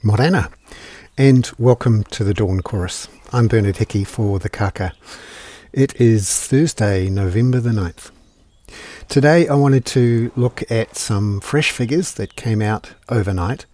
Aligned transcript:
Morena, 0.00 0.48
and 1.16 1.50
welcome 1.58 2.04
to 2.04 2.22
the 2.22 2.32
Dawn 2.32 2.60
Chorus. 2.60 3.08
I'm 3.32 3.48
Bernard 3.48 3.78
Hickey 3.78 4.04
for 4.04 4.38
the 4.38 4.48
Kaka. 4.48 4.92
It 5.72 6.00
is 6.00 6.46
Thursday, 6.46 7.10
November 7.10 7.58
the 7.58 7.70
9th. 7.70 8.12
Today 9.08 9.48
I 9.48 9.56
wanted 9.56 9.84
to 9.86 10.30
look 10.36 10.62
at 10.70 10.94
some 10.94 11.40
fresh 11.40 11.72
figures 11.72 12.12
that 12.14 12.36
came 12.36 12.62
out 12.62 12.92
overnight 13.08 13.66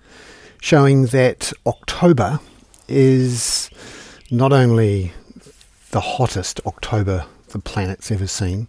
showing 0.63 1.07
that 1.09 1.53
October 1.67 2.41
is 2.89 3.69
not 4.31 4.51
only 4.51 5.13
the 5.91 6.01
hottest 6.01 6.59
October 6.65 7.27
the 7.49 7.59
planet's 7.59 8.11
ever 8.11 8.27
seen, 8.27 8.69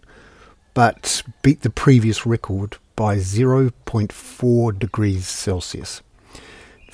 but 0.74 1.22
beat 1.40 1.62
the 1.62 1.70
previous 1.70 2.26
record 2.26 2.76
by 2.96 3.16
0.4 3.16 4.78
degrees 4.78 5.26
Celsius. 5.26 6.02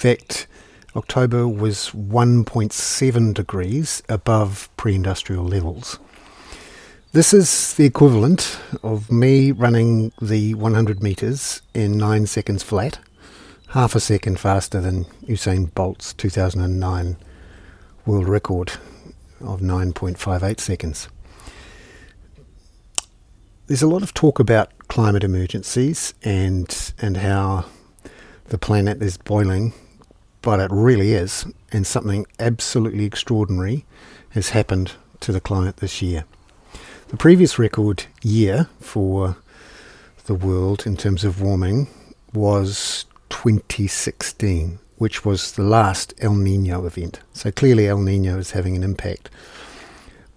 Fact, 0.03 0.49
October 0.97 1.47
was 1.47 1.91
1.7 1.91 3.35
degrees 3.35 4.03
above 4.09 4.69
pre 4.77 4.97
industrial 4.97 5.45
levels. 5.45 6.01
This 7.13 7.33
is 7.33 7.75
the 7.75 7.85
equivalent 7.85 8.59
of 8.83 9.13
me 9.13 9.53
running 9.53 10.11
the 10.21 10.55
100 10.55 11.05
metres 11.05 11.63
in 11.73 11.99
9 11.99 12.27
seconds 12.27 12.65
flat, 12.65 12.99
half 13.69 13.95
a 13.95 14.01
second 14.01 14.41
faster 14.41 14.81
than 14.81 15.05
Usain 15.29 15.73
Bolt's 15.73 16.13
2009 16.15 17.17
world 18.05 18.29
record 18.29 18.73
of 19.41 19.61
9.58 19.61 20.59
seconds. 20.59 21.09
There's 23.69 23.83
a 23.83 23.87
lot 23.87 24.03
of 24.03 24.13
talk 24.15 24.41
about 24.41 24.73
climate 24.89 25.23
emergencies 25.23 26.13
and 26.25 26.93
and 26.99 27.19
how 27.19 27.67
the 28.49 28.59
planet 28.59 29.01
is 29.01 29.17
boiling 29.17 29.73
but 30.43 30.61
it 30.61 30.71
really 30.73 31.13
is, 31.13 31.47
and 31.71 31.87
something 31.87 32.27
absolutely 32.39 33.05
extraordinary 33.05 33.85
has 34.31 34.51
happened 34.51 34.93
to 35.21 35.33
the 35.33 35.41
climate 35.41 35.79
this 35.79 36.03
year. 36.03 36.25
The 37.09 37.17
previous 37.17 37.59
record 37.59 38.05
year 38.23 38.69
for 38.81 39.37
the 40.25 40.35
world 40.35 40.87
in 40.87 40.97
terms 40.97 41.25
of 41.25 41.41
warming 41.41 41.89
was 42.33 43.05
2016, 43.29 44.79
which 44.97 45.25
was 45.25 45.53
the 45.53 45.63
last 45.63 46.15
El 46.19 46.35
Nino 46.35 46.87
event. 46.87 47.21
So 47.33 47.53
clearly, 47.53 47.89
El 47.89 48.01
Nino 48.01 48.39
is 48.39 48.53
having 48.53 48.77
an 48.77 48.83
impact. 48.83 49.31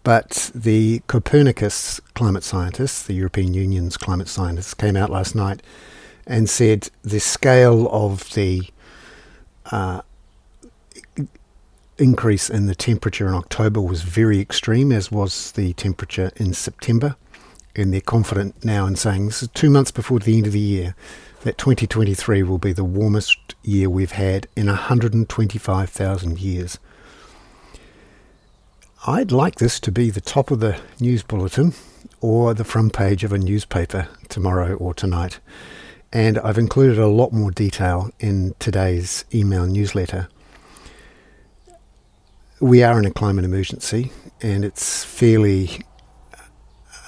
But 0.03 0.51
the 0.53 1.01
Copernicus 1.07 1.99
climate 2.13 2.43
scientists, 2.43 3.01
the 3.03 3.13
European 3.13 3.53
Union's 3.53 3.97
climate 3.97 4.27
scientists, 4.27 4.75
came 4.75 4.95
out 4.95 5.09
last 5.09 5.33
night 5.33 5.63
and 6.27 6.49
said 6.49 6.89
the 7.03 7.19
scale 7.19 7.87
of 7.89 8.33
the 8.33 8.67
uh, 9.71 10.01
increase 11.97 12.49
in 12.49 12.65
the 12.65 12.75
temperature 12.75 13.27
in 13.27 13.33
October 13.33 13.81
was 13.81 14.01
very 14.01 14.39
extreme, 14.39 14.91
as 14.91 15.11
was 15.11 15.51
the 15.53 15.73
temperature 15.73 16.31
in 16.35 16.53
September. 16.53 17.15
And 17.75 17.93
they're 17.93 18.01
confident 18.01 18.63
now 18.63 18.85
in 18.85 18.95
saying 18.95 19.25
this 19.25 19.43
is 19.43 19.49
two 19.49 19.69
months 19.69 19.91
before 19.91 20.19
the 20.19 20.37
end 20.37 20.47
of 20.47 20.53
the 20.53 20.59
year 20.59 20.95
that 21.43 21.57
2023 21.57 22.41
will 22.43 22.57
be 22.57 22.73
the 22.73 22.83
warmest 22.83 23.55
year 23.63 23.89
we've 23.89 24.11
had 24.11 24.47
in 24.55 24.67
125,000 24.67 26.39
years. 26.39 26.79
I'd 29.05 29.31
like 29.31 29.55
this 29.55 29.79
to 29.81 29.91
be 29.91 30.09
the 30.09 30.21
top 30.21 30.49
of 30.49 30.61
the 30.61 30.79
news 30.99 31.21
bulletin 31.21 31.73
or 32.21 32.53
the 32.55 32.63
front 32.63 32.93
page 32.93 33.23
of 33.23 33.31
a 33.31 33.37
newspaper 33.37 34.07
tomorrow 34.29 34.73
or 34.75 34.95
tonight. 34.95 35.39
And 36.15 36.39
I've 36.39 36.57
included 36.57 36.97
a 36.97 37.07
lot 37.07 37.33
more 37.33 37.51
detail 37.51 38.09
in 38.21 38.55
today's 38.57 39.25
email 39.33 39.65
newsletter. 39.65 40.29
We 42.61 42.83
are 42.83 42.97
in 42.97 43.03
a 43.03 43.11
climate 43.11 43.43
emergency, 43.43 44.13
and 44.41 44.63
it's 44.63 45.03
fairly 45.03 45.81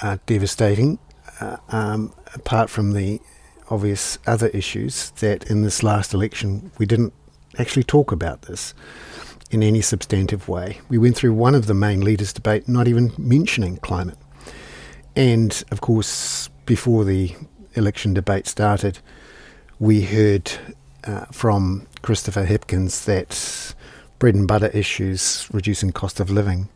uh, 0.02 0.18
devastating, 0.26 1.00
uh, 1.40 1.56
um, 1.70 2.14
apart 2.36 2.70
from 2.70 2.92
the 2.92 3.22
obvious 3.70 4.18
other 4.28 4.48
issues 4.48 5.12
that 5.22 5.50
in 5.50 5.62
this 5.62 5.84
last 5.84 6.14
election 6.14 6.70
we 6.78 6.86
didn't 6.86 7.14
actually 7.58 7.84
talk 7.84 8.12
about 8.12 8.42
this 8.42 8.74
in 9.52 9.64
any 9.64 9.80
substantive 9.80 10.50
way. 10.50 10.82
We 10.90 10.98
went 10.98 11.16
through 11.16 11.34
one 11.34 11.56
of 11.56 11.68
the 11.68 11.74
main 11.74 12.02
leaders' 12.02 12.34
debate 12.34 12.68
not 12.68 12.90
even 12.90 13.14
mentioning 13.18 13.78
climate. 13.78 14.18
And 15.16 15.64
of 15.72 15.80
course, 15.80 16.50
before 16.66 17.06
the 17.06 17.34
election 17.78 18.14
debate 18.14 18.48
started, 18.48 19.00
we 19.80 20.02
heard 20.02 20.52
uh, 21.04 21.26
from 21.32 21.88
Christopher 22.02 22.46
Hipkins 22.46 23.06
that 23.06 23.76
bread 24.20 24.36
and 24.36 24.48
butter 24.48 24.68
issues, 24.68 25.48
reducing 25.52 25.92
cost 25.92 26.20
of 26.20 26.30
living, 26.30 26.70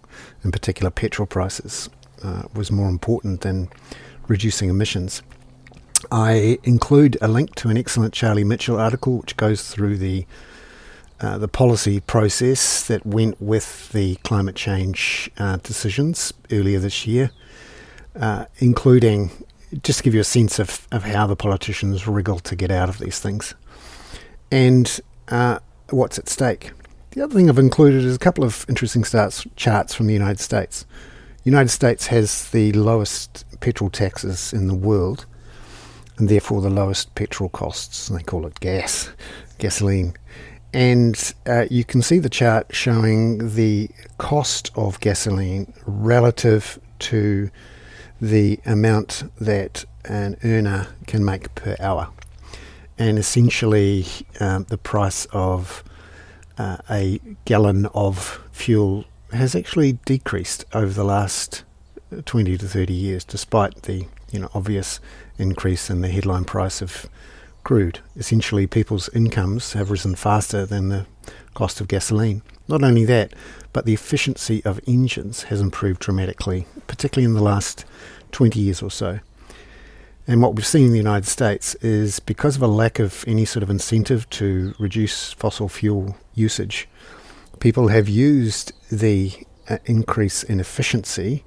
in 0.43 0.51
particular 0.51 0.91
petrol 0.91 1.25
prices, 1.25 1.89
uh, 2.23 2.43
was 2.53 2.71
more 2.71 2.87
important 2.87 3.41
than 3.41 3.69
reducing 4.27 4.69
emissions. 4.69 5.23
I 6.11 6.59
include 6.63 7.17
a 7.21 7.27
link 7.27 7.55
to 7.55 7.69
an 7.69 7.77
excellent 7.77 8.13
Charlie 8.13 8.43
Mitchell 8.43 8.79
article 8.79 9.17
which 9.19 9.37
goes 9.37 9.67
through 9.69 9.97
the 9.97 10.25
uh, 11.19 11.37
the 11.37 11.47
policy 11.47 11.99
process 11.99 12.87
that 12.87 13.05
went 13.05 13.39
with 13.39 13.91
the 13.91 14.15
climate 14.23 14.55
change 14.55 15.29
uh, 15.37 15.57
decisions 15.57 16.33
earlier 16.51 16.79
this 16.79 17.05
year, 17.05 17.29
uh, 18.19 18.45
including 18.57 19.29
just 19.83 19.99
to 19.99 20.03
give 20.03 20.13
you 20.13 20.21
a 20.21 20.25
sense 20.25 20.59
of, 20.59 20.87
of 20.91 21.03
how 21.03 21.27
the 21.27 21.35
politicians 21.35 22.07
wriggle 22.07 22.39
to 22.39 22.55
get 22.55 22.71
out 22.71 22.89
of 22.89 22.99
these 22.99 23.19
things 23.19 23.55
and 24.51 24.99
uh, 25.29 25.59
what's 25.89 26.19
at 26.19 26.27
stake. 26.27 26.71
The 27.11 27.23
other 27.23 27.33
thing 27.35 27.49
I've 27.49 27.59
included 27.59 28.03
is 28.03 28.15
a 28.15 28.19
couple 28.19 28.43
of 28.43 28.65
interesting 28.69 29.03
starts, 29.03 29.45
charts 29.55 29.93
from 29.93 30.07
the 30.07 30.13
United 30.13 30.39
States. 30.39 30.85
United 31.43 31.69
States 31.69 32.07
has 32.07 32.49
the 32.51 32.71
lowest 32.73 33.45
petrol 33.59 33.89
taxes 33.89 34.53
in 34.53 34.67
the 34.67 34.75
world 34.75 35.25
and 36.17 36.29
therefore 36.29 36.61
the 36.61 36.69
lowest 36.69 37.15
petrol 37.15 37.49
costs. 37.49 38.09
They 38.09 38.21
call 38.23 38.45
it 38.45 38.59
gas, 38.59 39.09
gasoline. 39.57 40.13
And 40.73 41.33
uh, 41.45 41.65
you 41.69 41.83
can 41.83 42.01
see 42.01 42.19
the 42.19 42.29
chart 42.29 42.67
showing 42.73 43.55
the 43.55 43.89
cost 44.17 44.71
of 44.75 44.99
gasoline 44.99 45.73
relative 45.85 46.79
to 46.99 47.49
the 48.21 48.59
amount 48.65 49.23
that 49.39 49.83
an 50.05 50.37
earner 50.43 50.87
can 51.07 51.25
make 51.25 51.53
per 51.55 51.75
hour. 51.79 52.09
And 52.97 53.17
essentially, 53.17 54.05
um, 54.39 54.65
the 54.69 54.77
price 54.77 55.25
of 55.33 55.83
uh, 56.57 56.77
a 56.89 57.19
gallon 57.45 57.87
of 57.87 58.39
fuel 58.51 59.05
has 59.33 59.55
actually 59.55 59.93
decreased 60.05 60.65
over 60.73 60.93
the 60.93 61.03
last 61.03 61.63
20 62.25 62.57
to 62.57 62.67
30 62.67 62.93
years, 62.93 63.23
despite 63.23 63.83
the 63.83 64.05
you 64.31 64.39
know 64.39 64.49
obvious 64.53 64.99
increase 65.37 65.89
in 65.89 66.01
the 66.01 66.09
headline 66.09 66.45
price 66.45 66.81
of 66.81 67.09
crude. 67.63 67.99
Essentially, 68.15 68.67
people's 68.67 69.09
incomes 69.09 69.73
have 69.73 69.89
risen 69.89 70.15
faster 70.15 70.65
than 70.65 70.89
the 70.89 71.05
cost 71.53 71.81
of 71.81 71.87
gasoline. 71.87 72.41
Not 72.71 72.83
only 72.83 73.03
that, 73.05 73.33
but 73.73 73.85
the 73.85 73.93
efficiency 73.93 74.63
of 74.63 74.79
engines 74.87 75.43
has 75.43 75.59
improved 75.59 75.99
dramatically, 75.99 76.67
particularly 76.87 77.25
in 77.25 77.33
the 77.33 77.43
last 77.43 77.83
20 78.31 78.59
years 78.59 78.81
or 78.81 78.89
so. 78.89 79.19
And 80.25 80.41
what 80.41 80.55
we've 80.55 80.65
seen 80.65 80.85
in 80.85 80.91
the 80.91 80.97
United 80.97 81.27
States 81.27 81.75
is 81.75 82.21
because 82.21 82.55
of 82.55 82.61
a 82.61 82.67
lack 82.67 82.99
of 82.99 83.25
any 83.27 83.43
sort 83.43 83.63
of 83.63 83.69
incentive 83.69 84.29
to 84.31 84.73
reduce 84.79 85.33
fossil 85.33 85.67
fuel 85.67 86.15
usage, 86.33 86.87
people 87.59 87.89
have 87.89 88.07
used 88.07 88.71
the 88.89 89.33
uh, 89.69 89.77
increase 89.85 90.41
in 90.41 90.61
efficiency 90.61 91.43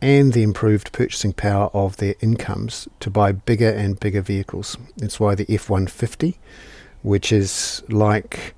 and 0.00 0.32
the 0.32 0.42
improved 0.42 0.92
purchasing 0.92 1.32
power 1.32 1.70
of 1.72 1.98
their 1.98 2.16
incomes 2.20 2.88
to 2.98 3.10
buy 3.10 3.30
bigger 3.30 3.70
and 3.70 4.00
bigger 4.00 4.22
vehicles. 4.22 4.76
That's 4.96 5.20
why 5.20 5.36
the 5.36 5.46
F 5.48 5.70
150, 5.70 6.38
which 7.02 7.30
is 7.30 7.84
like 7.88 8.54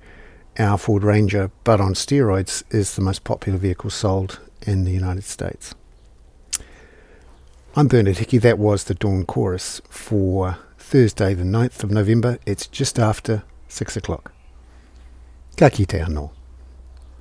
our 0.57 0.77
Ford 0.77 1.03
Ranger 1.03 1.51
but 1.63 1.79
on 1.79 1.93
steroids, 1.93 2.63
is 2.73 2.95
the 2.95 3.01
most 3.01 3.23
popular 3.23 3.57
vehicle 3.57 3.89
sold 3.89 4.39
in 4.61 4.83
the 4.83 4.91
United 4.91 5.23
States. 5.23 5.73
I'm 7.75 7.87
Bernard 7.87 8.17
Hickey. 8.17 8.37
That 8.37 8.59
was 8.59 8.83
the 8.83 8.93
Dawn 8.93 9.25
Chorus 9.25 9.81
for 9.89 10.57
Thursday, 10.77 11.33
the 11.33 11.43
9th 11.43 11.83
of 11.83 11.91
November. 11.91 12.37
It's 12.45 12.67
just 12.67 12.99
after 12.99 13.43
6 13.69 13.95
o'clock. 13.95 14.33
Ka 15.55 15.69
kite 15.69 15.87
anō. 15.87 16.31